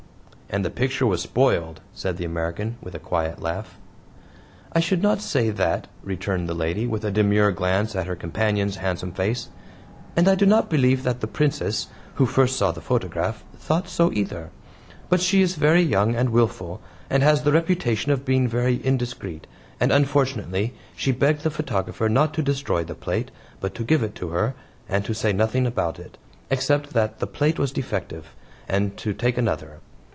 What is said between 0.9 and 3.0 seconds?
was spoiled," said the American, with a